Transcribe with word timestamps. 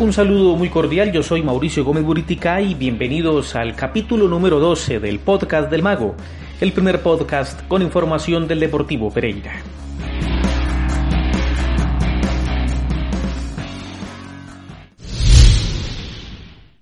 Un 0.00 0.12
saludo 0.12 0.54
muy 0.54 0.68
cordial, 0.68 1.10
yo 1.10 1.24
soy 1.24 1.42
Mauricio 1.42 1.82
Gómez 1.82 2.04
Buritica 2.04 2.60
y 2.60 2.74
bienvenidos 2.74 3.56
al 3.56 3.74
capítulo 3.74 4.28
número 4.28 4.60
12 4.60 5.00
del 5.00 5.18
podcast 5.18 5.68
del 5.72 5.82
Mago, 5.82 6.14
el 6.60 6.72
primer 6.72 7.02
podcast 7.02 7.66
con 7.66 7.82
información 7.82 8.46
del 8.46 8.60
Deportivo 8.60 9.10
Pereira. 9.10 9.60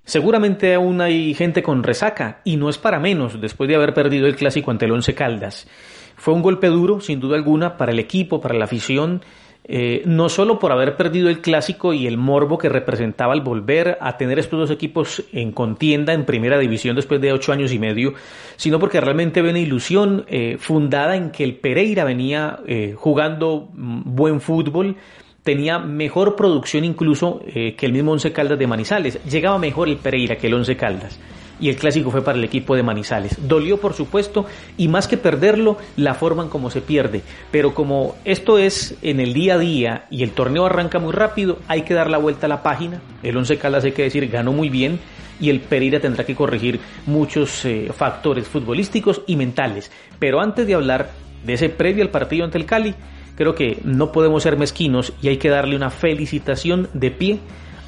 Seguramente 0.04 0.74
aún 0.74 1.00
hay 1.00 1.32
gente 1.32 1.62
con 1.62 1.82
resaca 1.82 2.42
y 2.44 2.58
no 2.58 2.68
es 2.68 2.76
para 2.76 3.00
menos 3.00 3.40
después 3.40 3.66
de 3.66 3.76
haber 3.76 3.94
perdido 3.94 4.26
el 4.26 4.36
clásico 4.36 4.70
ante 4.70 4.84
el 4.84 4.92
Once 4.92 5.14
Caldas. 5.14 5.66
Fue 6.16 6.34
un 6.34 6.42
golpe 6.42 6.66
duro, 6.68 7.00
sin 7.00 7.20
duda 7.20 7.36
alguna, 7.36 7.76
para 7.76 7.92
el 7.92 7.98
equipo, 7.98 8.40
para 8.40 8.54
la 8.54 8.64
afición 8.64 9.22
eh, 9.68 10.02
no 10.06 10.28
solo 10.28 10.60
por 10.60 10.70
haber 10.70 10.96
perdido 10.96 11.28
el 11.28 11.40
clásico 11.40 11.92
y 11.92 12.06
el 12.06 12.18
morbo 12.18 12.56
que 12.56 12.68
representaba 12.68 13.34
el 13.34 13.40
volver 13.40 13.98
a 14.00 14.16
tener 14.16 14.38
estos 14.38 14.60
dos 14.60 14.70
equipos 14.70 15.24
en 15.32 15.50
contienda 15.50 16.12
en 16.12 16.24
primera 16.24 16.56
división 16.56 16.94
después 16.94 17.20
de 17.20 17.32
ocho 17.32 17.52
años 17.52 17.72
y 17.72 17.80
medio, 17.80 18.14
sino 18.54 18.78
porque 18.78 19.00
realmente 19.00 19.42
ve 19.42 19.50
una 19.50 19.58
ilusión 19.58 20.24
eh, 20.28 20.56
fundada 20.60 21.16
en 21.16 21.32
que 21.32 21.42
el 21.42 21.56
Pereira 21.56 22.04
venía 22.04 22.60
eh, 22.68 22.94
jugando 22.96 23.68
buen 23.74 24.40
fútbol, 24.40 24.94
tenía 25.42 25.80
mejor 25.80 26.36
producción 26.36 26.84
incluso 26.84 27.40
que 27.44 27.86
el 27.86 27.92
mismo 27.92 28.12
Once 28.12 28.32
Caldas 28.32 28.58
de 28.58 28.66
Manizales, 28.66 29.22
llegaba 29.24 29.58
mejor 29.58 29.88
el 29.88 29.96
Pereira 29.96 30.36
que 30.36 30.46
el 30.46 30.54
Once 30.54 30.76
Caldas 30.76 31.18
y 31.60 31.68
el 31.68 31.76
clásico 31.76 32.10
fue 32.10 32.22
para 32.22 32.38
el 32.38 32.44
equipo 32.44 32.76
de 32.76 32.82
Manizales. 32.82 33.36
Dolió, 33.48 33.78
por 33.78 33.94
supuesto, 33.94 34.46
y 34.76 34.88
más 34.88 35.08
que 35.08 35.16
perderlo, 35.16 35.78
la 35.96 36.14
forma 36.14 36.42
en 36.42 36.48
cómo 36.48 36.70
se 36.70 36.80
pierde. 36.80 37.22
Pero 37.50 37.74
como 37.74 38.16
esto 38.24 38.58
es 38.58 38.96
en 39.02 39.20
el 39.20 39.32
día 39.32 39.54
a 39.54 39.58
día 39.58 40.06
y 40.10 40.22
el 40.22 40.32
torneo 40.32 40.66
arranca 40.66 40.98
muy 40.98 41.12
rápido, 41.12 41.58
hay 41.68 41.82
que 41.82 41.94
dar 41.94 42.10
la 42.10 42.18
vuelta 42.18 42.46
a 42.46 42.48
la 42.48 42.62
página. 42.62 43.00
El 43.22 43.36
Once 43.36 43.56
Caldas, 43.58 43.84
hay 43.84 43.92
que 43.92 44.02
decir, 44.02 44.28
ganó 44.28 44.52
muy 44.52 44.68
bien 44.68 44.98
y 45.40 45.50
el 45.50 45.60
Pereira 45.60 46.00
tendrá 46.00 46.24
que 46.24 46.34
corregir 46.34 46.80
muchos 47.06 47.64
eh, 47.64 47.90
factores 47.94 48.48
futbolísticos 48.48 49.22
y 49.26 49.36
mentales. 49.36 49.90
Pero 50.18 50.40
antes 50.40 50.66
de 50.66 50.74
hablar 50.74 51.10
de 51.44 51.54
ese 51.54 51.68
previo 51.68 52.02
al 52.02 52.10
partido 52.10 52.44
ante 52.44 52.58
el 52.58 52.66
Cali, 52.66 52.94
creo 53.36 53.54
que 53.54 53.78
no 53.84 54.12
podemos 54.12 54.42
ser 54.42 54.56
mezquinos 54.56 55.12
y 55.22 55.28
hay 55.28 55.36
que 55.36 55.50
darle 55.50 55.76
una 55.76 55.90
felicitación 55.90 56.88
de 56.94 57.10
pie 57.10 57.38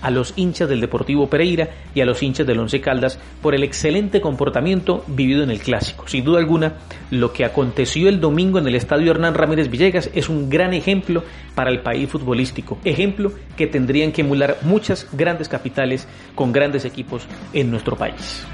a 0.02 0.10
los 0.10 0.32
hinchas 0.36 0.68
del 0.68 0.80
Deportivo 0.80 1.28
Pereira 1.28 1.70
y 1.94 2.00
a 2.00 2.06
los 2.06 2.22
hinchas 2.22 2.46
del 2.46 2.58
Once 2.58 2.80
Caldas 2.80 3.18
por 3.42 3.54
el 3.54 3.62
excelente 3.62 4.20
comportamiento 4.20 5.04
vivido 5.06 5.42
en 5.42 5.50
el 5.50 5.60
clásico. 5.60 6.06
Sin 6.08 6.24
duda 6.24 6.38
alguna, 6.38 6.74
lo 7.10 7.32
que 7.32 7.44
aconteció 7.44 8.08
el 8.08 8.20
domingo 8.20 8.58
en 8.58 8.66
el 8.68 8.74
estadio 8.74 9.10
Hernán 9.10 9.34
Ramírez 9.34 9.70
Villegas 9.70 10.10
es 10.14 10.28
un 10.28 10.48
gran 10.48 10.74
ejemplo 10.74 11.24
para 11.54 11.70
el 11.70 11.80
país 11.80 12.08
futbolístico, 12.08 12.78
ejemplo 12.84 13.32
que 13.56 13.66
tendrían 13.66 14.12
que 14.12 14.22
emular 14.22 14.58
muchas 14.62 15.08
grandes 15.12 15.48
capitales 15.48 16.06
con 16.34 16.52
grandes 16.52 16.84
equipos 16.84 17.26
en 17.52 17.70
nuestro 17.70 17.96
país. 17.96 18.46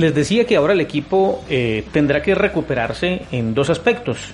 Les 0.00 0.14
decía 0.14 0.46
que 0.46 0.56
ahora 0.56 0.72
el 0.72 0.80
equipo 0.80 1.44
eh, 1.50 1.84
tendrá 1.92 2.22
que 2.22 2.34
recuperarse 2.34 3.20
en 3.32 3.52
dos 3.52 3.68
aspectos. 3.68 4.30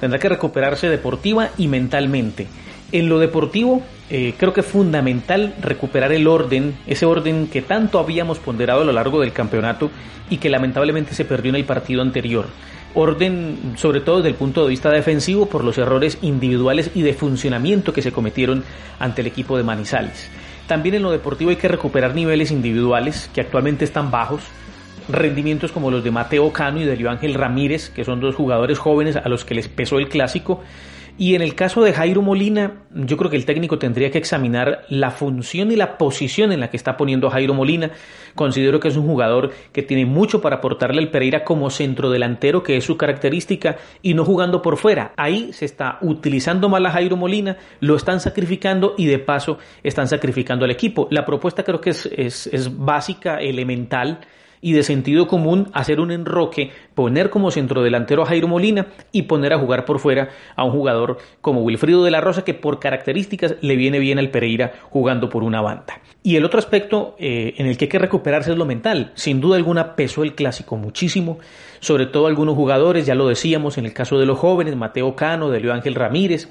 Tendrá 0.00 0.18
que 0.18 0.30
recuperarse 0.30 0.88
deportiva 0.88 1.50
y 1.58 1.68
mentalmente. 1.68 2.46
En 2.90 3.10
lo 3.10 3.18
deportivo, 3.18 3.82
eh, 4.08 4.32
creo 4.38 4.54
que 4.54 4.62
es 4.62 4.66
fundamental 4.66 5.54
recuperar 5.60 6.12
el 6.12 6.26
orden, 6.26 6.74
ese 6.86 7.04
orden 7.04 7.48
que 7.48 7.60
tanto 7.60 7.98
habíamos 7.98 8.38
ponderado 8.38 8.80
a 8.80 8.84
lo 8.86 8.92
largo 8.92 9.20
del 9.20 9.34
campeonato 9.34 9.90
y 10.30 10.38
que 10.38 10.48
lamentablemente 10.48 11.12
se 11.12 11.26
perdió 11.26 11.50
en 11.50 11.56
el 11.56 11.66
partido 11.66 12.00
anterior. 12.00 12.46
Orden, 12.94 13.74
sobre 13.76 14.00
todo 14.00 14.16
desde 14.16 14.30
el 14.30 14.36
punto 14.36 14.62
de 14.62 14.70
vista 14.70 14.88
defensivo, 14.88 15.44
por 15.44 15.64
los 15.64 15.76
errores 15.76 16.16
individuales 16.22 16.92
y 16.94 17.02
de 17.02 17.12
funcionamiento 17.12 17.92
que 17.92 18.00
se 18.00 18.10
cometieron 18.10 18.64
ante 18.98 19.20
el 19.20 19.26
equipo 19.26 19.58
de 19.58 19.64
Manizales. 19.64 20.30
También 20.66 20.94
en 20.94 21.02
lo 21.02 21.10
deportivo 21.10 21.50
hay 21.50 21.56
que 21.56 21.68
recuperar 21.68 22.14
niveles 22.14 22.50
individuales 22.50 23.28
que 23.34 23.42
actualmente 23.42 23.84
están 23.84 24.10
bajos 24.10 24.40
rendimientos 25.08 25.72
como 25.72 25.90
los 25.90 26.04
de 26.04 26.10
Mateo 26.10 26.52
Cano 26.52 26.80
y 26.80 26.84
de 26.84 26.96
Leo 26.96 27.10
Ángel 27.10 27.34
Ramírez, 27.34 27.90
que 27.90 28.04
son 28.04 28.20
dos 28.20 28.34
jugadores 28.34 28.78
jóvenes 28.78 29.16
a 29.16 29.28
los 29.28 29.44
que 29.44 29.54
les 29.54 29.68
pesó 29.68 29.98
el 29.98 30.08
clásico. 30.08 30.60
Y 31.20 31.34
en 31.34 31.42
el 31.42 31.54
caso 31.54 31.82
de 31.82 31.92
Jairo 31.92 32.22
Molina, 32.22 32.84
yo 32.94 33.18
creo 33.18 33.30
que 33.30 33.36
el 33.36 33.44
técnico 33.44 33.78
tendría 33.78 34.10
que 34.10 34.16
examinar 34.16 34.86
la 34.88 35.10
función 35.10 35.70
y 35.70 35.76
la 35.76 35.98
posición 35.98 36.50
en 36.50 36.60
la 36.60 36.70
que 36.70 36.78
está 36.78 36.96
poniendo 36.96 37.28
a 37.28 37.32
Jairo 37.32 37.52
Molina. 37.52 37.90
Considero 38.34 38.80
que 38.80 38.88
es 38.88 38.96
un 38.96 39.06
jugador 39.06 39.50
que 39.70 39.82
tiene 39.82 40.06
mucho 40.06 40.40
para 40.40 40.56
aportarle 40.56 41.02
al 41.02 41.10
Pereira 41.10 41.44
como 41.44 41.68
centrodelantero, 41.68 42.62
que 42.62 42.78
es 42.78 42.84
su 42.84 42.96
característica, 42.96 43.76
y 44.00 44.14
no 44.14 44.24
jugando 44.24 44.62
por 44.62 44.78
fuera. 44.78 45.12
Ahí 45.18 45.52
se 45.52 45.66
está 45.66 45.98
utilizando 46.00 46.70
mal 46.70 46.86
a 46.86 46.90
Jairo 46.90 47.18
Molina, 47.18 47.58
lo 47.80 47.96
están 47.96 48.20
sacrificando 48.20 48.94
y 48.96 49.04
de 49.04 49.18
paso 49.18 49.58
están 49.82 50.08
sacrificando 50.08 50.64
al 50.64 50.70
equipo. 50.70 51.06
La 51.10 51.26
propuesta 51.26 51.64
creo 51.64 51.82
que 51.82 51.90
es, 51.90 52.06
es, 52.16 52.46
es 52.46 52.78
básica, 52.78 53.36
elemental 53.42 54.20
y 54.60 54.72
de 54.72 54.82
sentido 54.82 55.26
común 55.26 55.68
hacer 55.72 56.00
un 56.00 56.10
enroque, 56.10 56.70
poner 56.94 57.30
como 57.30 57.50
centrodelantero 57.50 58.22
a 58.22 58.26
Jairo 58.26 58.48
Molina 58.48 58.88
y 59.12 59.22
poner 59.22 59.52
a 59.52 59.58
jugar 59.58 59.84
por 59.84 59.98
fuera 59.98 60.30
a 60.56 60.64
un 60.64 60.72
jugador 60.72 61.18
como 61.40 61.62
Wilfrido 61.62 62.04
de 62.04 62.10
la 62.10 62.20
Rosa 62.20 62.44
que 62.44 62.54
por 62.54 62.78
características 62.78 63.56
le 63.60 63.76
viene 63.76 63.98
bien 63.98 64.18
al 64.18 64.30
Pereira 64.30 64.72
jugando 64.90 65.28
por 65.28 65.42
una 65.42 65.60
banda. 65.60 66.00
Y 66.22 66.36
el 66.36 66.44
otro 66.44 66.58
aspecto 66.58 67.16
eh, 67.18 67.54
en 67.56 67.66
el 67.66 67.78
que 67.78 67.86
hay 67.86 67.88
que 67.88 67.98
recuperarse 67.98 68.52
es 68.52 68.58
lo 68.58 68.66
mental. 68.66 69.12
Sin 69.14 69.40
duda 69.40 69.56
alguna 69.56 69.96
pesó 69.96 70.22
el 70.22 70.34
clásico 70.34 70.76
muchísimo, 70.76 71.38
sobre 71.80 72.06
todo 72.06 72.26
algunos 72.26 72.54
jugadores, 72.54 73.06
ya 73.06 73.14
lo 73.14 73.28
decíamos 73.28 73.78
en 73.78 73.86
el 73.86 73.94
caso 73.94 74.18
de 74.18 74.26
los 74.26 74.38
jóvenes, 74.38 74.76
Mateo 74.76 75.16
Cano, 75.16 75.50
de 75.50 75.60
Leo 75.60 75.72
Ángel 75.72 75.94
Ramírez, 75.94 76.50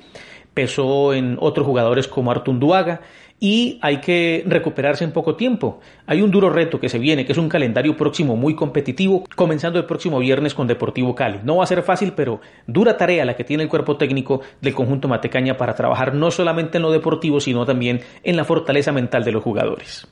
pesó 0.53 1.13
en 1.13 1.37
otros 1.39 1.67
jugadores 1.67 2.07
como 2.07 2.31
Artunduaga 2.31 3.01
y 3.39 3.79
hay 3.81 3.97
que 3.97 4.43
recuperarse 4.45 5.03
en 5.03 5.11
poco 5.11 5.35
tiempo. 5.35 5.79
Hay 6.05 6.21
un 6.21 6.31
duro 6.31 6.49
reto 6.49 6.79
que 6.79 6.89
se 6.89 6.99
viene, 6.99 7.25
que 7.25 7.31
es 7.31 7.37
un 7.37 7.49
calendario 7.49 7.95
próximo 7.95 8.35
muy 8.35 8.55
competitivo, 8.55 9.23
comenzando 9.35 9.79
el 9.79 9.85
próximo 9.85 10.19
viernes 10.19 10.53
con 10.53 10.67
Deportivo 10.67 11.15
Cali. 11.15 11.39
No 11.43 11.57
va 11.57 11.63
a 11.63 11.67
ser 11.67 11.83
fácil, 11.83 12.13
pero 12.13 12.41
dura 12.67 12.97
tarea 12.97 13.25
la 13.25 13.35
que 13.35 13.43
tiene 13.43 13.63
el 13.63 13.69
cuerpo 13.69 13.97
técnico 13.97 14.41
del 14.61 14.73
conjunto 14.73 15.07
Matecaña 15.07 15.57
para 15.57 15.75
trabajar 15.75 16.13
no 16.13 16.31
solamente 16.31 16.77
en 16.77 16.83
lo 16.83 16.91
deportivo, 16.91 17.39
sino 17.39 17.65
también 17.65 18.01
en 18.23 18.35
la 18.35 18.43
fortaleza 18.43 18.91
mental 18.91 19.23
de 19.23 19.31
los 19.31 19.43
jugadores. 19.43 20.07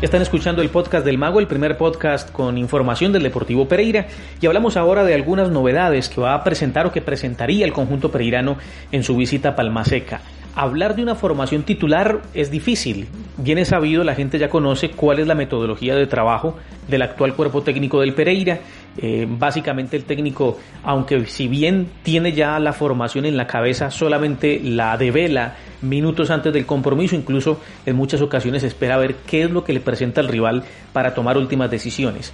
Están 0.00 0.22
escuchando 0.22 0.62
el 0.62 0.70
podcast 0.70 1.04
del 1.04 1.18
Mago, 1.18 1.40
el 1.40 1.48
primer 1.48 1.76
podcast 1.76 2.30
con 2.30 2.56
información 2.56 3.12
del 3.12 3.24
Deportivo 3.24 3.66
Pereira, 3.66 4.06
y 4.40 4.46
hablamos 4.46 4.76
ahora 4.76 5.02
de 5.02 5.12
algunas 5.12 5.50
novedades 5.50 6.08
que 6.08 6.20
va 6.20 6.34
a 6.34 6.44
presentar 6.44 6.86
o 6.86 6.92
que 6.92 7.02
presentaría 7.02 7.66
el 7.66 7.72
conjunto 7.72 8.08
pereirano 8.08 8.58
en 8.92 9.02
su 9.02 9.16
visita 9.16 9.48
a 9.48 9.56
Palmaseca. 9.56 10.20
Hablar 10.54 10.96
de 10.96 11.02
una 11.02 11.14
formación 11.14 11.62
titular 11.62 12.22
es 12.34 12.50
difícil. 12.50 13.06
Bien 13.36 13.58
es 13.58 13.68
sabido, 13.68 14.02
la 14.02 14.14
gente 14.14 14.38
ya 14.38 14.48
conoce 14.48 14.90
cuál 14.90 15.20
es 15.20 15.26
la 15.26 15.34
metodología 15.34 15.94
de 15.94 16.06
trabajo 16.06 16.56
del 16.88 17.02
actual 17.02 17.34
cuerpo 17.34 17.62
técnico 17.62 18.00
del 18.00 18.14
Pereira 18.14 18.60
eh, 19.00 19.26
básicamente 19.28 19.96
el 19.96 20.02
técnico, 20.02 20.58
aunque 20.82 21.24
si 21.26 21.46
bien 21.46 21.88
tiene 22.02 22.32
ya 22.32 22.58
la 22.58 22.72
formación 22.72 23.26
en 23.26 23.36
la 23.36 23.46
cabeza, 23.46 23.92
solamente 23.92 24.60
la 24.60 24.96
devela 24.96 25.54
minutos 25.82 26.30
antes 26.30 26.52
del 26.52 26.66
compromiso, 26.66 27.14
incluso 27.14 27.60
en 27.86 27.94
muchas 27.94 28.20
ocasiones 28.22 28.64
espera 28.64 28.96
ver 28.96 29.14
qué 29.24 29.44
es 29.44 29.50
lo 29.52 29.62
que 29.62 29.72
le 29.72 29.78
presenta 29.78 30.20
el 30.20 30.26
rival 30.26 30.64
para 30.92 31.14
tomar 31.14 31.38
últimas 31.38 31.70
decisiones. 31.70 32.32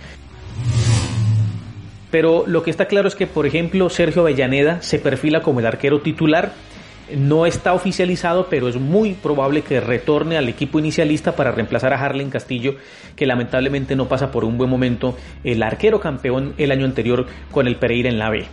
Pero 2.10 2.44
lo 2.46 2.62
que 2.62 2.70
está 2.70 2.86
claro 2.86 3.08
es 3.08 3.14
que, 3.14 3.26
por 3.26 3.44
ejemplo, 3.44 3.90
Sergio 3.90 4.22
Avellaneda 4.22 4.80
se 4.80 4.98
perfila 4.98 5.42
como 5.42 5.60
el 5.60 5.66
arquero 5.66 6.00
titular 6.00 6.52
no 7.14 7.46
está 7.46 7.72
oficializado, 7.72 8.46
pero 8.48 8.68
es 8.68 8.76
muy 8.76 9.12
probable 9.14 9.62
que 9.62 9.80
retorne 9.80 10.36
al 10.36 10.48
equipo 10.48 10.78
inicialista 10.78 11.36
para 11.36 11.52
reemplazar 11.52 11.92
a 11.92 12.02
Harlen 12.02 12.30
Castillo, 12.30 12.76
que 13.16 13.26
lamentablemente 13.26 13.96
no 13.96 14.08
pasa 14.08 14.30
por 14.30 14.44
un 14.44 14.58
buen 14.58 14.70
momento, 14.70 15.16
el 15.42 15.62
arquero 15.62 16.00
campeón 16.00 16.54
el 16.58 16.72
año 16.72 16.84
anterior 16.84 17.26
con 17.50 17.66
el 17.66 17.76
Pereira 17.76 18.08
en 18.08 18.18
la 18.18 18.30
B. 18.30 18.46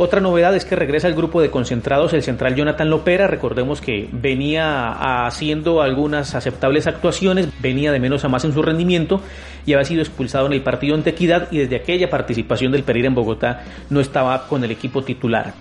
Otra 0.00 0.20
novedad 0.20 0.54
es 0.54 0.64
que 0.64 0.76
regresa 0.76 1.08
al 1.08 1.14
grupo 1.16 1.42
de 1.42 1.50
concentrados 1.50 2.12
el 2.12 2.22
central 2.22 2.54
Jonathan 2.54 2.88
Lopera. 2.88 3.26
Recordemos 3.26 3.80
que 3.80 4.08
venía 4.12 5.26
haciendo 5.26 5.82
algunas 5.82 6.36
aceptables 6.36 6.86
actuaciones, 6.86 7.48
venía 7.60 7.90
de 7.90 7.98
menos 7.98 8.24
a 8.24 8.28
más 8.28 8.44
en 8.44 8.52
su 8.52 8.62
rendimiento 8.62 9.20
y 9.66 9.72
había 9.72 9.84
sido 9.84 10.02
expulsado 10.02 10.46
en 10.46 10.52
el 10.52 10.62
partido 10.62 10.94
ante 10.94 11.10
Equidad 11.10 11.48
y 11.50 11.58
desde 11.58 11.74
aquella 11.74 12.08
participación 12.08 12.70
del 12.70 12.84
Pereira 12.84 13.08
en 13.08 13.16
Bogotá 13.16 13.64
no 13.90 13.98
estaba 13.98 14.46
con 14.46 14.62
el 14.62 14.70
equipo 14.70 15.02
titular. 15.02 15.52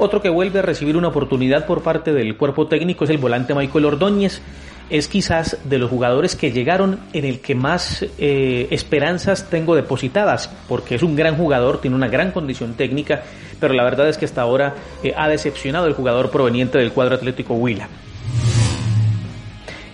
Otro 0.00 0.22
que 0.22 0.28
vuelve 0.28 0.60
a 0.60 0.62
recibir 0.62 0.96
una 0.96 1.08
oportunidad 1.08 1.66
por 1.66 1.82
parte 1.82 2.12
del 2.12 2.36
cuerpo 2.36 2.68
técnico 2.68 3.02
es 3.02 3.10
el 3.10 3.18
volante 3.18 3.52
Michael 3.52 3.84
Ordóñez. 3.84 4.40
Es 4.90 5.08
quizás 5.08 5.58
de 5.64 5.76
los 5.76 5.90
jugadores 5.90 6.36
que 6.36 6.52
llegaron 6.52 7.00
en 7.12 7.24
el 7.24 7.40
que 7.40 7.56
más 7.56 8.06
eh, 8.16 8.68
esperanzas 8.70 9.50
tengo 9.50 9.74
depositadas, 9.74 10.50
porque 10.68 10.94
es 10.94 11.02
un 11.02 11.16
gran 11.16 11.36
jugador, 11.36 11.80
tiene 11.80 11.96
una 11.96 12.06
gran 12.06 12.30
condición 12.30 12.74
técnica, 12.74 13.24
pero 13.58 13.74
la 13.74 13.82
verdad 13.82 14.08
es 14.08 14.16
que 14.16 14.24
hasta 14.24 14.40
ahora 14.40 14.76
eh, 15.02 15.12
ha 15.16 15.28
decepcionado 15.28 15.88
el 15.88 15.94
jugador 15.94 16.30
proveniente 16.30 16.78
del 16.78 16.92
cuadro 16.92 17.16
atlético 17.16 17.54
Huila. 17.54 17.88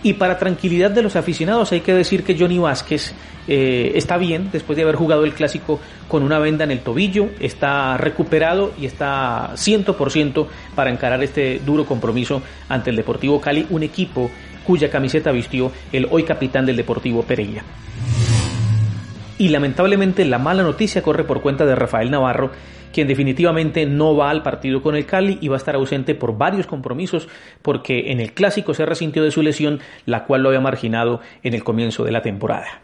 Y 0.04 0.12
para 0.12 0.38
tranquilidad 0.38 0.90
de 0.90 1.02
los 1.02 1.16
aficionados 1.16 1.72
hay 1.72 1.80
que 1.80 1.94
decir 1.94 2.24
que 2.24 2.38
Johnny 2.38 2.58
Vázquez 2.58 3.14
eh, 3.48 3.92
está 3.94 4.18
bien 4.18 4.50
después 4.52 4.76
de 4.76 4.82
haber 4.82 4.96
jugado 4.96 5.24
el 5.24 5.32
clásico 5.32 5.80
con 6.08 6.22
una 6.22 6.38
venda 6.38 6.62
en 6.64 6.70
el 6.70 6.80
tobillo, 6.80 7.30
está 7.40 7.96
recuperado 7.96 8.74
y 8.78 8.84
está 8.84 9.52
100% 9.54 10.46
para 10.74 10.90
encarar 10.90 11.22
este 11.22 11.58
duro 11.64 11.86
compromiso 11.86 12.42
ante 12.68 12.90
el 12.90 12.96
Deportivo 12.96 13.40
Cali, 13.40 13.66
un 13.70 13.82
equipo 13.82 14.30
cuya 14.66 14.90
camiseta 14.90 15.32
vistió 15.32 15.72
el 15.90 16.06
hoy 16.10 16.24
capitán 16.24 16.66
del 16.66 16.76
Deportivo 16.76 17.22
Pereira. 17.22 17.64
Y 19.38 19.48
lamentablemente 19.48 20.26
la 20.26 20.38
mala 20.38 20.62
noticia 20.62 21.02
corre 21.02 21.24
por 21.24 21.40
cuenta 21.40 21.64
de 21.64 21.74
Rafael 21.74 22.10
Navarro, 22.10 22.50
quien 22.94 23.08
definitivamente 23.08 23.84
no 23.84 24.16
va 24.16 24.30
al 24.30 24.42
partido 24.42 24.80
con 24.80 24.94
el 24.94 25.04
Cali 25.04 25.36
y 25.40 25.48
va 25.48 25.56
a 25.56 25.58
estar 25.58 25.74
ausente 25.74 26.14
por 26.14 26.38
varios 26.38 26.66
compromisos 26.66 27.28
porque 27.60 28.12
en 28.12 28.20
el 28.20 28.32
clásico 28.32 28.72
se 28.72 28.86
resintió 28.86 29.22
de 29.22 29.30
su 29.30 29.42
lesión, 29.42 29.80
la 30.06 30.24
cual 30.24 30.42
lo 30.42 30.48
había 30.48 30.60
marginado 30.60 31.20
en 31.42 31.54
el 31.54 31.64
comienzo 31.64 32.04
de 32.04 32.12
la 32.12 32.22
temporada. 32.22 32.80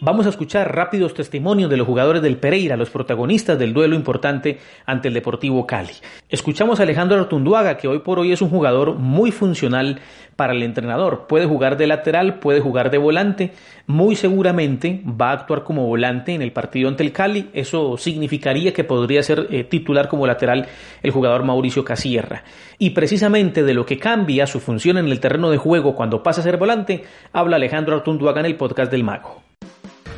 Vamos 0.00 0.26
a 0.26 0.28
escuchar 0.28 0.76
rápidos 0.76 1.12
testimonios 1.12 1.68
de 1.68 1.76
los 1.76 1.84
jugadores 1.84 2.22
del 2.22 2.36
Pereira, 2.36 2.76
los 2.76 2.88
protagonistas 2.88 3.58
del 3.58 3.74
duelo 3.74 3.96
importante 3.96 4.58
ante 4.86 5.08
el 5.08 5.14
Deportivo 5.14 5.66
Cali. 5.66 5.90
Escuchamos 6.28 6.78
a 6.78 6.84
Alejandro 6.84 7.18
Artunduaga, 7.18 7.76
que 7.76 7.88
hoy 7.88 7.98
por 7.98 8.20
hoy 8.20 8.30
es 8.30 8.40
un 8.40 8.48
jugador 8.48 8.94
muy 8.94 9.32
funcional 9.32 9.98
para 10.36 10.52
el 10.52 10.62
entrenador. 10.62 11.26
Puede 11.26 11.46
jugar 11.46 11.76
de 11.76 11.88
lateral, 11.88 12.38
puede 12.38 12.60
jugar 12.60 12.92
de 12.92 12.98
volante, 12.98 13.52
muy 13.88 14.14
seguramente 14.14 15.02
va 15.04 15.30
a 15.30 15.32
actuar 15.32 15.64
como 15.64 15.84
volante 15.88 16.32
en 16.32 16.42
el 16.42 16.52
partido 16.52 16.88
ante 16.88 17.02
el 17.02 17.10
Cali. 17.10 17.50
Eso 17.52 17.96
significaría 17.96 18.72
que 18.72 18.84
podría 18.84 19.24
ser 19.24 19.48
eh, 19.50 19.64
titular 19.64 20.08
como 20.08 20.28
lateral 20.28 20.68
el 21.02 21.10
jugador 21.10 21.42
Mauricio 21.42 21.84
Casierra. 21.84 22.44
Y 22.78 22.90
precisamente 22.90 23.64
de 23.64 23.74
lo 23.74 23.84
que 23.84 23.98
cambia 23.98 24.46
su 24.46 24.60
función 24.60 24.96
en 24.96 25.08
el 25.08 25.18
terreno 25.18 25.50
de 25.50 25.56
juego 25.56 25.96
cuando 25.96 26.22
pasa 26.22 26.40
a 26.40 26.44
ser 26.44 26.56
volante, 26.56 27.02
habla 27.32 27.56
Alejandro 27.56 27.96
Artunduaga 27.96 28.38
en 28.38 28.46
el 28.46 28.54
podcast 28.54 28.92
del 28.92 29.02
Mago. 29.02 29.47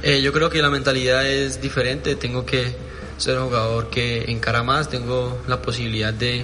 Eh, 0.03 0.23
yo 0.23 0.33
creo 0.33 0.49
que 0.49 0.63
la 0.63 0.71
mentalidad 0.71 1.27
es 1.27 1.61
diferente, 1.61 2.17
tengo 2.17 2.47
que 2.47 2.75
ser 3.19 3.39
un 3.39 3.47
jugador 3.47 3.91
que 3.91 4.31
encara 4.31 4.63
más, 4.63 4.89
tengo 4.89 5.43
la 5.47 5.61
posibilidad 5.61 6.13
de 6.13 6.43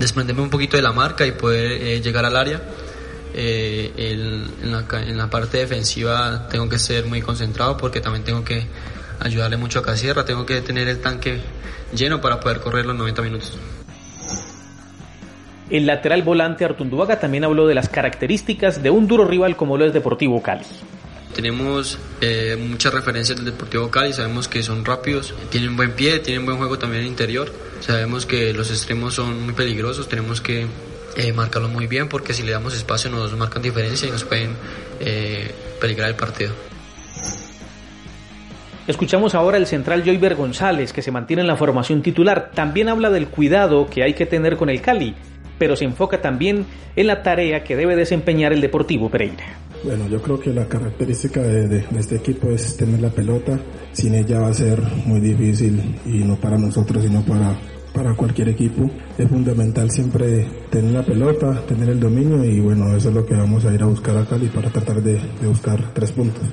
desprenderme 0.00 0.42
un 0.42 0.50
poquito 0.50 0.76
de 0.76 0.82
la 0.82 0.92
marca 0.92 1.24
y 1.24 1.32
poder 1.32 1.70
eh, 1.70 2.00
llegar 2.00 2.24
al 2.24 2.36
área. 2.36 2.60
Eh, 3.32 3.92
en, 3.96 4.72
la, 4.72 4.84
en, 5.02 5.16
la, 5.16 5.30
parte 5.30 5.58
defensiva 5.58 6.48
tengo 6.50 6.68
que 6.68 6.80
ser 6.80 7.06
muy 7.06 7.22
concentrado 7.22 7.76
porque 7.76 8.00
también 8.00 8.24
tengo 8.24 8.42
que 8.44 8.66
ayudarle 9.20 9.56
mucho 9.56 9.78
a 9.78 9.82
Casierra, 9.84 10.24
tengo 10.24 10.44
que 10.44 10.60
tener 10.62 10.88
el 10.88 11.00
tanque 11.00 11.40
lleno 11.94 12.20
para 12.20 12.40
poder 12.40 12.58
correr 12.58 12.86
los 12.86 12.96
90 12.96 13.22
minutos. 13.22 13.56
El 15.70 15.86
lateral 15.86 16.24
volante 16.24 16.64
Artunduaga 16.64 17.20
también 17.20 17.44
habló 17.44 17.68
de 17.68 17.76
las 17.76 17.88
características 17.88 18.82
de 18.82 18.90
un 18.90 19.06
duro 19.06 19.24
rival 19.24 19.54
como 19.54 19.78
lo 19.78 19.84
es 19.84 19.92
Deportivo 19.92 20.42
Cali. 20.42 20.64
Tenemos 21.34 21.98
eh, 22.20 22.56
muchas 22.58 22.92
referencias 22.92 23.38
del 23.38 23.46
Deportivo 23.46 23.90
Cali, 23.90 24.12
sabemos 24.12 24.48
que 24.48 24.62
son 24.62 24.84
rápidos, 24.84 25.34
tienen 25.50 25.76
buen 25.76 25.92
pie, 25.92 26.18
tienen 26.18 26.44
buen 26.44 26.58
juego 26.58 26.78
también 26.78 27.06
interior. 27.06 27.52
Sabemos 27.80 28.26
que 28.26 28.52
los 28.52 28.70
extremos 28.70 29.14
son 29.14 29.44
muy 29.44 29.54
peligrosos, 29.54 30.08
tenemos 30.08 30.40
que 30.40 30.66
eh, 31.16 31.32
marcarlos 31.32 31.70
muy 31.70 31.86
bien 31.86 32.08
porque 32.08 32.34
si 32.34 32.42
le 32.42 32.52
damos 32.52 32.74
espacio 32.74 33.10
nos 33.10 33.32
marcan 33.36 33.62
diferencia 33.62 34.08
y 34.08 34.10
nos 34.10 34.24
pueden 34.24 34.54
eh, 35.00 35.54
peligrar 35.80 36.08
el 36.08 36.16
partido. 36.16 36.52
Escuchamos 38.86 39.36
ahora 39.36 39.56
el 39.56 39.66
central 39.66 40.02
Joyver 40.04 40.34
González, 40.34 40.92
que 40.92 41.00
se 41.00 41.12
mantiene 41.12 41.42
en 41.42 41.48
la 41.48 41.56
formación 41.56 42.02
titular. 42.02 42.50
También 42.54 42.88
habla 42.88 43.10
del 43.10 43.28
cuidado 43.28 43.88
que 43.88 44.02
hay 44.02 44.14
que 44.14 44.26
tener 44.26 44.56
con 44.56 44.68
el 44.68 44.80
Cali, 44.80 45.14
pero 45.58 45.76
se 45.76 45.84
enfoca 45.84 46.20
también 46.20 46.66
en 46.96 47.06
la 47.06 47.22
tarea 47.22 47.62
que 47.62 47.76
debe 47.76 47.94
desempeñar 47.94 48.52
el 48.52 48.60
Deportivo 48.60 49.08
Pereira. 49.08 49.44
Bueno, 49.82 50.06
yo 50.08 50.20
creo 50.20 50.38
que 50.38 50.52
la 50.52 50.68
característica 50.68 51.40
de, 51.40 51.84
este 51.98 52.16
equipo 52.16 52.50
es 52.50 52.76
tener 52.76 53.00
la 53.00 53.08
pelota. 53.08 53.58
Sin 53.92 54.14
ella 54.14 54.40
va 54.40 54.48
a 54.48 54.54
ser 54.54 54.78
muy 55.06 55.20
difícil 55.20 55.98
y 56.04 56.18
no 56.22 56.36
para 56.36 56.58
nosotros, 56.58 57.02
sino 57.02 57.22
para, 57.22 57.56
para 57.94 58.14
cualquier 58.14 58.50
equipo. 58.50 58.90
Es 59.16 59.28
fundamental 59.28 59.90
siempre 59.90 60.46
tener 60.68 60.92
la 60.92 61.02
pelota, 61.02 61.62
tener 61.66 61.88
el 61.88 61.98
dominio 61.98 62.44
y 62.44 62.60
bueno, 62.60 62.94
eso 62.94 63.08
es 63.08 63.14
lo 63.14 63.24
que 63.24 63.34
vamos 63.34 63.64
a 63.64 63.72
ir 63.72 63.82
a 63.82 63.86
buscar 63.86 64.18
a 64.18 64.26
Cali 64.26 64.48
para 64.48 64.68
tratar 64.68 65.02
de, 65.02 65.14
de 65.14 65.46
buscar 65.46 65.94
tres 65.94 66.12
puntos. 66.12 66.44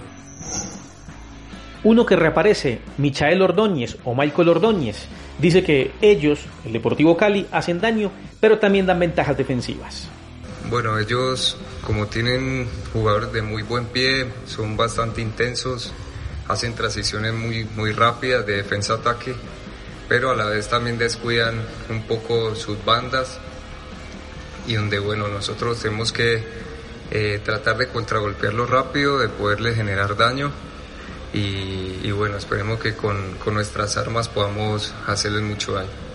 Uno 1.84 2.06
que 2.06 2.16
reaparece, 2.16 2.80
Michael 2.98 3.42
Ordóñez 3.42 3.98
o 4.06 4.16
Michael 4.16 4.50
Ordóñez, 4.50 5.06
dice 5.40 5.64
que 5.64 5.92
ellos, 6.02 6.40
el 6.66 6.74
Deportivo 6.74 7.18
Cali, 7.18 7.46
hacen 7.52 7.82
daño, 7.82 8.10
pero 8.40 8.58
también 8.58 8.86
dan 8.86 9.00
ventajas 9.00 9.38
defensivas. 9.38 10.10
Bueno, 10.70 11.00
ellos 11.00 11.56
como 11.82 12.08
tienen 12.08 12.68
jugadores 12.92 13.32
de 13.32 13.42
muy 13.42 13.64
buen 13.64 13.86
pie, 13.86 14.28
son 14.46 14.76
bastante 14.76 15.22
intensos, 15.22 15.94
hacen 16.50 16.76
transiciones 16.76 17.34
muy, 17.34 17.64
muy 17.64 17.94
rápidas 17.94 18.46
de 18.46 18.58
defensa-ataque, 18.58 19.34
pero 20.10 20.32
a 20.32 20.36
la 20.36 20.46
vez 20.46 20.68
también 20.68 20.98
descuidan 20.98 21.56
un 21.90 22.04
poco 22.04 22.54
sus 22.54 22.84
bandas 22.84 23.40
y 24.68 24.74
donde 24.74 25.00
bueno, 25.00 25.30
nosotros 25.30 25.80
tenemos 25.80 26.12
que 26.12 26.44
eh, 27.12 27.40
tratar 27.46 27.78
de 27.78 27.88
contragolpearlo 27.88 28.66
rápido, 28.66 29.20
de 29.20 29.30
poderle 29.30 29.74
generar 29.74 30.18
daño 30.18 30.52
y, 31.34 32.02
y 32.04 32.12
bueno, 32.12 32.36
esperemos 32.36 32.82
que 32.82 32.94
con, 32.94 33.36
con 33.36 33.54
nuestras 33.54 33.96
armas 33.96 34.28
podamos 34.28 34.94
hacerles 35.06 35.44
mucho 35.44 35.72
daño. 35.72 36.07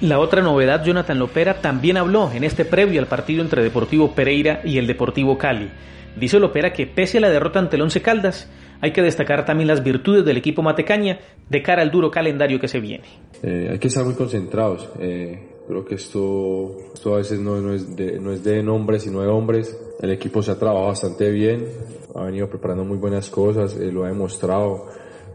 La 0.00 0.20
otra 0.20 0.42
novedad, 0.42 0.84
Jonathan 0.84 1.18
Lopera 1.18 1.60
también 1.60 1.96
habló 1.96 2.30
en 2.30 2.44
este 2.44 2.64
previo 2.64 3.00
al 3.00 3.08
partido 3.08 3.42
entre 3.42 3.64
Deportivo 3.64 4.12
Pereira 4.14 4.60
y 4.64 4.78
el 4.78 4.86
Deportivo 4.86 5.36
Cali. 5.36 5.68
Dice 6.14 6.38
Lopera 6.38 6.72
que 6.72 6.86
pese 6.86 7.18
a 7.18 7.20
la 7.22 7.30
derrota 7.30 7.58
ante 7.58 7.74
el 7.74 7.82
Once 7.82 8.00
Caldas, 8.00 8.48
hay 8.80 8.92
que 8.92 9.02
destacar 9.02 9.44
también 9.44 9.66
las 9.66 9.82
virtudes 9.82 10.24
del 10.24 10.36
equipo 10.36 10.62
matecaña 10.62 11.18
de 11.48 11.62
cara 11.62 11.82
al 11.82 11.90
duro 11.90 12.12
calendario 12.12 12.60
que 12.60 12.68
se 12.68 12.78
viene. 12.78 13.02
Eh, 13.42 13.70
hay 13.72 13.78
que 13.80 13.88
estar 13.88 14.04
muy 14.04 14.14
concentrados. 14.14 14.88
Eh, 15.00 15.48
creo 15.66 15.84
que 15.84 15.96
esto, 15.96 16.76
esto 16.94 17.14
a 17.14 17.18
veces 17.18 17.40
no, 17.40 17.72
es 17.72 17.96
de, 17.96 18.20
no 18.20 18.32
es 18.32 18.44
de 18.44 18.62
de 18.62 18.68
hombres. 18.68 19.76
El 20.00 20.12
equipo 20.12 20.44
se 20.44 20.52
ha 20.52 20.56
trabajado 20.56 20.86
bastante 20.86 21.28
bien, 21.32 21.66
ha 22.14 22.22
venido 22.22 22.48
preparando 22.48 22.84
muy 22.84 22.98
buenas 22.98 23.28
cosas, 23.30 23.76
eh, 23.76 23.90
lo 23.90 24.04
ha 24.04 24.08
demostrado, 24.08 24.86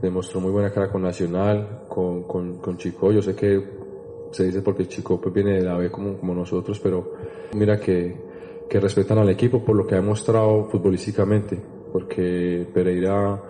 demostró 0.02 0.40
muy 0.40 0.52
buena 0.54 0.72
cara 0.72 0.90
con 0.90 1.02
Nacional, 1.02 1.82
con, 1.90 2.24
con 2.24 2.78
Chico. 2.78 3.12
Yo 3.12 3.22
sé 3.22 3.36
que 3.36 3.83
se 4.34 4.46
dice 4.46 4.62
porque 4.62 4.84
el 4.84 4.90
chico 4.90 5.20
pues 5.22 5.34
viene 5.34 5.54
de 5.54 5.64
la 5.64 5.78
B 5.78 5.90
como, 5.92 6.18
como 6.18 6.34
nosotros, 6.34 6.80
pero 6.80 7.14
mira 7.54 7.80
que, 7.80 8.16
que 8.70 8.80
respetan 8.80 9.20
al 9.20 9.30
equipo 9.30 9.64
por 9.64 9.76
lo 9.76 9.86
que 9.86 9.96
ha 9.96 10.00
demostrado 10.00 10.66
futbolísticamente, 10.66 11.60
porque 11.92 12.68
Pereira 12.74 13.42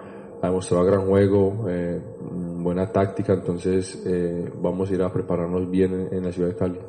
ha 0.42 0.48
demostrado 0.48 0.84
gran 0.84 1.06
juego, 1.08 1.66
eh, 1.70 2.02
buena 2.20 2.92
táctica, 2.92 3.34
entonces 3.34 4.04
eh, 4.06 4.52
vamos 4.62 4.92
a 4.92 4.94
ir 4.94 5.02
a 5.02 5.12
prepararnos 5.12 5.70
bien 5.72 6.10
en 6.12 6.24
la 6.24 6.32
ciudad 6.32 6.50
de 6.50 6.56
Cali. 6.56 6.80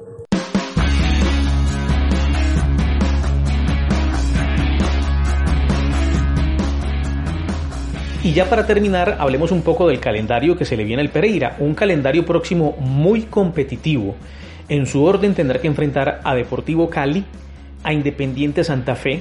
Y 8.24 8.32
ya 8.32 8.48
para 8.48 8.66
terminar, 8.66 9.18
hablemos 9.20 9.52
un 9.52 9.60
poco 9.60 9.86
del 9.86 10.00
calendario 10.00 10.56
que 10.56 10.64
se 10.64 10.78
le 10.78 10.84
viene 10.84 11.02
al 11.02 11.10
Pereira, 11.10 11.56
un 11.58 11.74
calendario 11.74 12.24
próximo 12.24 12.74
muy 12.80 13.24
competitivo. 13.24 14.16
En 14.70 14.86
su 14.86 15.04
orden 15.04 15.34
tendrá 15.34 15.60
que 15.60 15.66
enfrentar 15.66 16.22
a 16.24 16.34
Deportivo 16.34 16.88
Cali, 16.88 17.22
a 17.82 17.92
Independiente 17.92 18.64
Santa 18.64 18.96
Fe, 18.96 19.20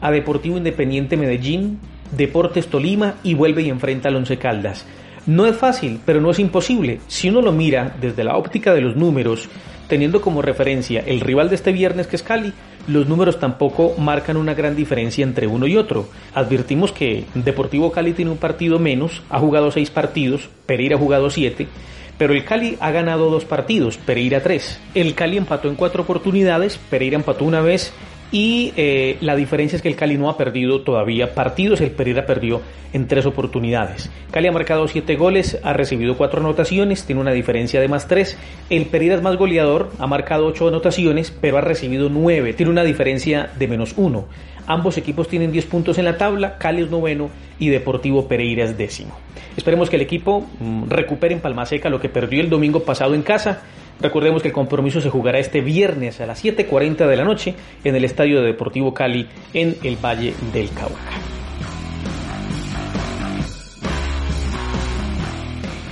a 0.00 0.10
Deportivo 0.10 0.56
Independiente 0.56 1.18
Medellín, 1.18 1.78
Deportes 2.16 2.68
Tolima 2.68 3.16
y 3.22 3.34
vuelve 3.34 3.60
y 3.60 3.68
enfrenta 3.68 4.08
al 4.08 4.16
Once 4.16 4.38
Caldas. 4.38 4.86
No 5.26 5.44
es 5.44 5.54
fácil, 5.54 6.00
pero 6.06 6.22
no 6.22 6.30
es 6.30 6.38
imposible. 6.38 7.00
Si 7.06 7.28
uno 7.28 7.42
lo 7.42 7.52
mira 7.52 7.96
desde 8.00 8.24
la 8.24 8.38
óptica 8.38 8.72
de 8.72 8.80
los 8.80 8.96
números, 8.96 9.46
teniendo 9.88 10.22
como 10.22 10.40
referencia 10.40 11.02
el 11.06 11.20
rival 11.20 11.50
de 11.50 11.56
este 11.56 11.70
viernes 11.70 12.06
que 12.06 12.16
es 12.16 12.22
Cali, 12.22 12.54
los 12.88 13.06
números 13.06 13.38
tampoco 13.38 13.94
marcan 13.98 14.36
una 14.36 14.54
gran 14.54 14.74
diferencia 14.74 15.22
entre 15.22 15.46
uno 15.46 15.66
y 15.66 15.76
otro. 15.76 16.08
Advertimos 16.34 16.90
que 16.90 17.24
Deportivo 17.34 17.92
Cali 17.92 18.14
tiene 18.14 18.30
un 18.30 18.38
partido 18.38 18.78
menos, 18.78 19.22
ha 19.30 19.38
jugado 19.38 19.70
seis 19.70 19.90
partidos, 19.90 20.48
Pereira 20.66 20.96
ha 20.96 20.98
jugado 20.98 21.30
siete, 21.30 21.68
pero 22.16 22.32
el 22.32 22.44
Cali 22.44 22.76
ha 22.80 22.90
ganado 22.90 23.30
dos 23.30 23.44
partidos, 23.44 23.98
Pereira 23.98 24.42
tres. 24.42 24.80
El 24.94 25.14
Cali 25.14 25.36
empató 25.36 25.68
en 25.68 25.76
cuatro 25.76 26.02
oportunidades, 26.02 26.78
Pereira 26.90 27.16
empató 27.16 27.44
una 27.44 27.60
vez 27.60 27.92
y 28.30 28.72
eh, 28.76 29.16
la 29.20 29.36
diferencia 29.36 29.76
es 29.76 29.82
que 29.82 29.88
el 29.88 29.96
Cali 29.96 30.18
no 30.18 30.28
ha 30.28 30.36
perdido 30.36 30.82
todavía 30.82 31.34
partidos, 31.34 31.80
el 31.80 31.90
Pereira 31.90 32.26
perdió 32.26 32.60
en 32.92 33.06
tres 33.06 33.24
oportunidades. 33.24 34.10
Cali 34.30 34.48
ha 34.48 34.52
marcado 34.52 34.86
siete 34.86 35.16
goles, 35.16 35.58
ha 35.62 35.72
recibido 35.72 36.16
cuatro 36.16 36.40
anotaciones, 36.40 37.04
tiene 37.04 37.20
una 37.20 37.32
diferencia 37.32 37.80
de 37.80 37.88
más 37.88 38.06
tres. 38.06 38.36
El 38.68 38.86
Pereira 38.86 39.14
es 39.14 39.22
más 39.22 39.36
goleador, 39.36 39.90
ha 39.98 40.06
marcado 40.06 40.46
ocho 40.46 40.68
anotaciones, 40.68 41.30
pero 41.30 41.56
ha 41.56 41.62
recibido 41.62 42.10
nueve, 42.10 42.52
tiene 42.52 42.70
una 42.70 42.84
diferencia 42.84 43.50
de 43.58 43.68
menos 43.68 43.94
uno. 43.96 44.26
Ambos 44.66 44.98
equipos 44.98 45.28
tienen 45.28 45.50
10 45.50 45.64
puntos 45.64 45.96
en 45.96 46.04
la 46.04 46.18
tabla, 46.18 46.58
Cali 46.58 46.82
es 46.82 46.90
noveno 46.90 47.30
y 47.58 47.70
Deportivo 47.70 48.28
Pereira 48.28 48.64
es 48.64 48.76
décimo. 48.76 49.16
Esperemos 49.56 49.88
que 49.88 49.96
el 49.96 50.02
equipo 50.02 50.46
mm, 50.60 50.90
recupere 50.90 51.34
en 51.34 51.40
Palma 51.40 51.64
Seca 51.64 51.88
lo 51.88 51.98
que 51.98 52.10
perdió 52.10 52.42
el 52.42 52.50
domingo 52.50 52.84
pasado 52.84 53.14
en 53.14 53.22
casa 53.22 53.62
Recordemos 54.00 54.42
que 54.42 54.48
el 54.48 54.54
compromiso 54.54 55.00
se 55.00 55.10
jugará 55.10 55.38
este 55.38 55.60
viernes 55.60 56.20
a 56.20 56.26
las 56.26 56.44
7.40 56.44 57.06
de 57.06 57.16
la 57.16 57.24
noche 57.24 57.54
en 57.82 57.96
el 57.96 58.04
Estadio 58.04 58.42
Deportivo 58.42 58.94
Cali 58.94 59.28
en 59.52 59.76
el 59.82 59.96
Valle 59.96 60.34
del 60.52 60.70
Cauca. 60.70 60.94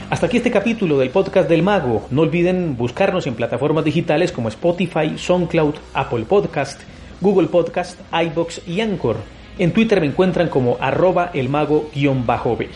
Hasta 0.08 0.26
aquí 0.26 0.36
este 0.36 0.52
capítulo 0.52 0.98
del 0.98 1.10
podcast 1.10 1.48
del 1.48 1.64
Mago. 1.64 2.06
No 2.10 2.22
olviden 2.22 2.76
buscarnos 2.76 3.26
en 3.26 3.34
plataformas 3.34 3.84
digitales 3.84 4.30
como 4.30 4.48
Spotify, 4.48 5.18
SoundCloud, 5.18 5.74
Apple 5.94 6.26
Podcast, 6.28 6.80
Google 7.20 7.48
Podcast, 7.48 7.98
iBox 8.12 8.68
y 8.68 8.80
Anchor. 8.82 9.16
En 9.58 9.72
Twitter 9.72 10.00
me 10.00 10.06
encuentran 10.06 10.48
como 10.48 10.76
arroba 10.78 11.32
elmago-b. 11.34 12.68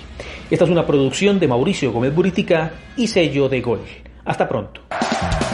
Esta 0.51 0.65
es 0.65 0.71
una 0.71 0.87
producción 0.87 1.39
de 1.39 1.47
Mauricio 1.47 1.93
Gómez 1.93 2.13
Buritica 2.13 2.73
y 2.97 3.07
sello 3.07 3.49
de 3.49 3.61
Gol. 3.61 3.81
Hasta 4.25 4.49
pronto. 4.49 4.81
Bye. 5.21 5.50